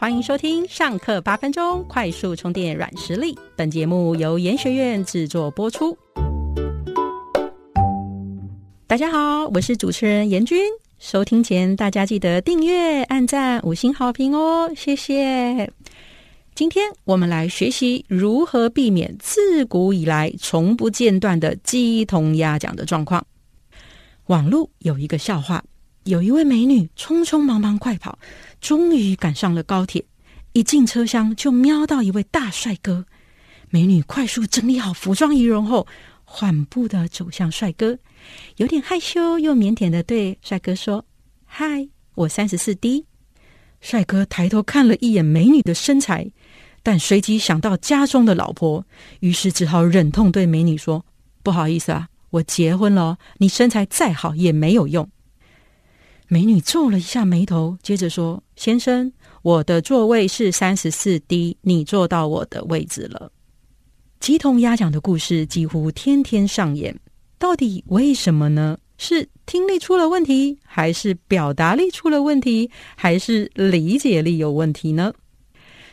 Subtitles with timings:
[0.00, 3.36] 欢迎收听上课八分钟快速充电软实力。
[3.56, 5.98] 本节目由研学院制作播出。
[8.86, 10.60] 大家好，我是主持人严君。
[11.00, 15.68] 收听前，大家记得订阅、按赞、五星好评哦，谢谢。
[16.54, 23.26] 今天我们来学习如何避免自古以来从不间断的鸡同鸭讲的状况。
[24.26, 25.64] 网络有一个笑话。
[26.08, 28.18] 有一位美女匆匆忙忙快跑，
[28.62, 30.02] 终于赶上了高铁。
[30.54, 33.04] 一进车厢就瞄到一位大帅哥。
[33.68, 35.86] 美女快速整理好服装仪容后，
[36.24, 37.98] 缓步的走向帅哥，
[38.56, 41.04] 有点害羞又腼腆的对帅哥说
[41.44, 43.04] ：“嗨，我三十四 D。”
[43.82, 46.26] 帅哥抬头看了一眼美女的身材，
[46.82, 48.82] 但随即想到家中的老婆，
[49.20, 51.04] 于是只好忍痛对美女说
[51.44, 55.06] ：“不好意思啊，我结婚了，你身材再好也没有用。”
[56.30, 63.32] 美女皱了一下眉头，接着说：“先生，我的座位是三十四 D，你坐到我的位置了。”
[64.20, 66.94] 鸡同鸭讲的故事几乎天天上演，
[67.38, 68.78] 到底为什么呢？
[68.98, 75.14] 是听力出了问题，还是表达力出了问题，还是理解力有问题呢？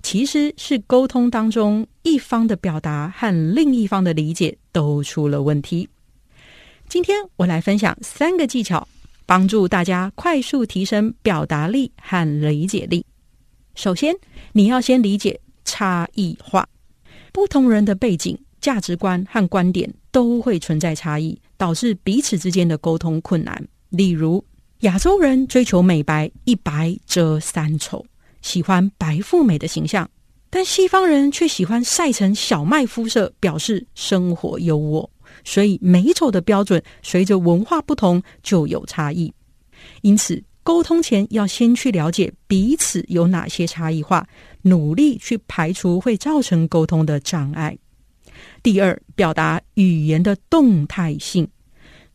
[0.00, 5.88] 其实是沟通当中一方的表达和另一方的理解都出了问题。
[6.88, 8.86] 今天我来分享三个技巧。
[9.30, 13.06] 帮助大家快速提升表达力和理解力。
[13.76, 14.12] 首先，
[14.50, 16.68] 你要先理解差异化。
[17.32, 23.68] 不同人的背景、价值观和观点都会存在差异，导致彼此之间的沟通困难。
[23.90, 24.44] 例如，
[24.80, 28.04] 亚洲人追求美白，一白遮三丑，
[28.42, 30.04] 喜欢白富美的形象；
[30.50, 35.08] 但西方人却喜欢晒成小麦肤色，表示生活优渥。
[35.44, 39.32] 所以美丑的标准随着文化不同就有差异，
[40.02, 44.26] 因此沟通前要先去了解彼此有哪些差异化，
[44.62, 47.76] 努力去排除会造成沟通的障碍。
[48.62, 51.48] 第二，表达语言的动态性。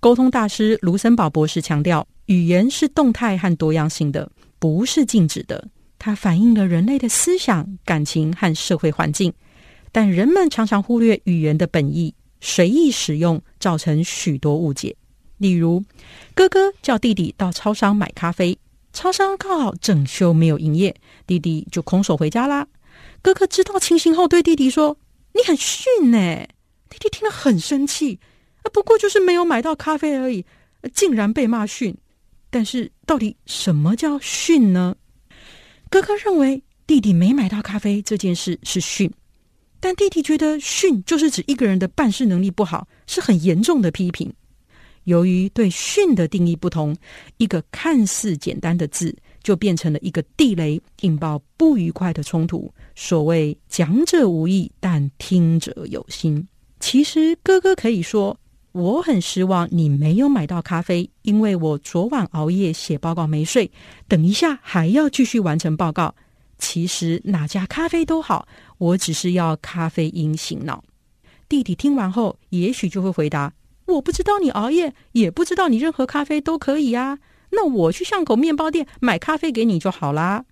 [0.00, 5.68] 沟通大师卢森堡博士强调，语言是动态和多样性的，不是静止的。
[5.98, 9.32] 它反映了人类的思想、感情和社会环境，
[9.90, 12.14] 但人们常常忽略语言的本意。
[12.40, 14.96] 随意使用，造成许多误解。
[15.38, 15.84] 例如，
[16.34, 18.58] 哥哥叫弟弟到超商买咖啡，
[18.92, 20.94] 超商刚好整修没有营业，
[21.26, 22.66] 弟弟就空手回家啦。
[23.22, 24.96] 哥哥知道情形后，对弟弟说
[25.34, 26.18] ：“你很逊呢。”
[26.90, 28.18] 弟弟听了很生气，
[28.62, 30.44] 啊，不过就是没有买到咖啡而已，
[30.94, 31.96] 竟然被骂逊。
[32.50, 34.96] 但是，到底什么叫逊呢？
[35.90, 39.12] 哥哥认为弟弟没买到咖啡这件事是逊。
[39.80, 44.32] 但弟弟觉得训就是指一个人的办事能力不好，是很严重的批评。
[45.04, 46.94] 由于对训的定义不同，
[47.38, 52.70] 一个看似简单的字就变成了一个地雷，引爆不愉快的冲突。
[52.94, 56.46] 所谓讲者无意，但听者有心。
[56.80, 58.38] 其实哥哥可以说
[58.72, 63.70] ：“我很失望，你没有买到咖啡，因为我昨晚熬夜写报告没睡，
[64.08, 66.14] 等一下还要继续完成报告。”
[66.58, 68.46] 其实哪家咖啡都好，
[68.78, 70.82] 我只是要咖啡因醒脑。
[71.48, 73.52] 弟弟听完后，也许就会回答
[73.86, 77.18] ：“我不知道你熬夜，也不知道你任何咖啡都可以啊。
[77.50, 80.44] 那我去巷口面包店买咖啡给你就好啦。”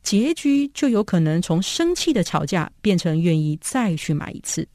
[0.00, 4.66] 结局就有可能从生气的吵架变成愿意再去买一次。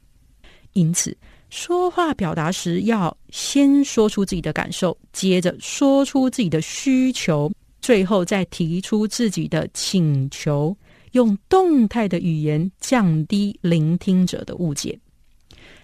[0.74, 1.16] 因此，
[1.48, 7.50] 说话表达时要先说出自己的感受，接着说出自己的需求。
[7.84, 10.74] 最后再提出自己的请求，
[11.12, 14.98] 用动态的语言降低聆听者的误解。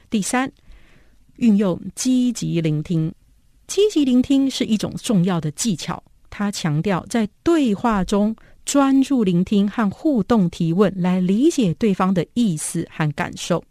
[0.09, 0.51] 第三，
[1.37, 3.13] 运用积极聆听。
[3.67, 8.35] 积极聆听是一种重要的技巧，它强调在对话中
[8.65, 13.63] 专注聆听和互动提问，来理解对方的意思和感受。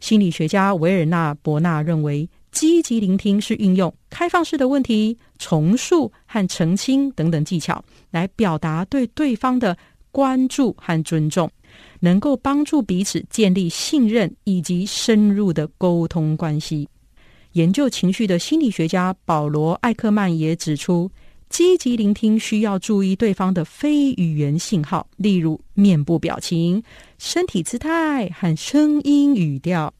[0.00, 2.28] 心理学家维尔纳·伯纳认为。
[2.52, 9.76] 积极聆听是运用开放式的问题、重述和澄清等等技巧，来表达对对方的
[10.10, 11.50] 关注和尊重，
[11.98, 16.86] 能够帮助彼此建立信任以及深入的沟通关系。
[17.52, 21.10] 研究情绪的心理学家保罗·艾克曼也指出，
[21.48, 26.82] 积极聆听需要注意对方的非语言信号，例如面部表情、
[27.18, 29.92] 身体姿态和声音语调。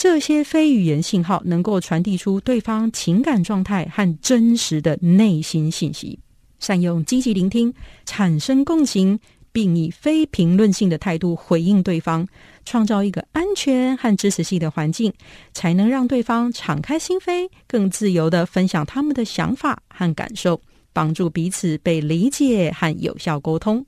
[0.00, 6.18] 这些非语言信号能够传递出对方情感状态和真实的内心信息。
[6.58, 7.74] 善用积极聆听，
[8.06, 9.20] 产生共情，
[9.52, 12.26] 并以非评论性的态度回应对方，
[12.64, 15.12] 创造一个安全和支持性的环境，
[15.52, 20.62] 才能让对方敞开心扉，更自由的分享他们的想法和感受，
[20.94, 23.84] 帮助彼此被理解和有效沟通。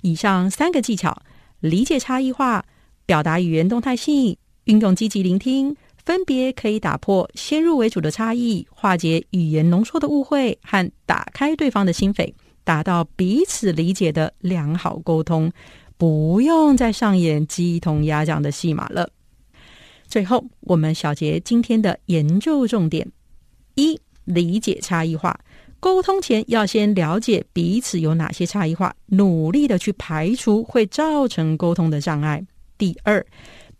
[0.00, 1.20] 以上三个技巧：
[1.60, 2.64] 理解差异化、
[3.04, 5.74] 表达语言动态性、运用积极聆听，
[6.04, 12.32] 分别可以打破先入为主的差异，化解语言浓缩的误会，和打开对方的心扉，
[12.64, 15.52] 达到彼此理解的良好沟通。
[15.96, 19.08] 不用再上演鸡同鸭讲的戏码了。
[20.08, 23.10] 最后，我们小结今天的研究重点：
[23.76, 25.38] 一、理解差异化。
[25.78, 32.42] 沟通前要先了解彼此有哪些差异化，努力的去排除会造成沟通的障碍。
[32.76, 33.24] 第二，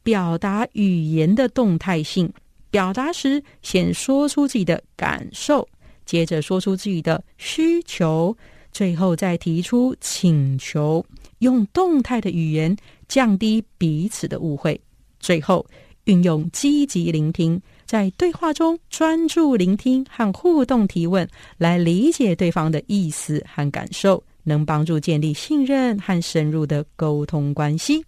[0.05, 2.33] 表达语言的动态性。
[2.71, 5.67] 表达时，先说出自己的感受，
[6.05, 8.37] 接着说出自己的需求，
[8.71, 11.05] 最后再提出请求。
[11.39, 14.81] 用动态的语言降低彼此的误会。
[15.21, 15.65] 最后，
[16.05, 21.29] 运用积极聆听，在对话中专注聆听和互动提问，
[21.59, 28.05] 来理解对方的意思和感受，能帮助建立信任和深入的沟通关系。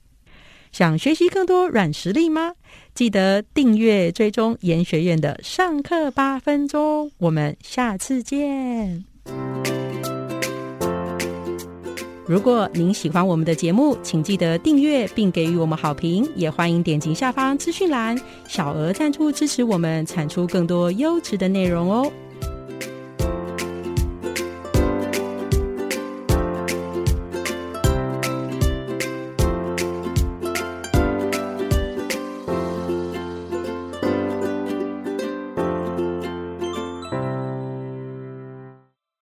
[0.77, 2.53] 想学习更多软实力吗？
[2.93, 7.11] 记得订阅追踪研学院的上课八分钟。
[7.17, 9.03] 我们下次见。
[12.27, 18.15] 如果您喜欢我们的节目，请记得订阅并给予我们好评，也欢迎点击下方资讯栏
[18.47, 22.13] 小额赞助支持我们，产出更多优质的内容哦。